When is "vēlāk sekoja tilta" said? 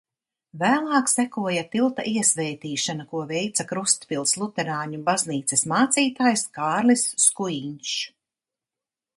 0.61-2.05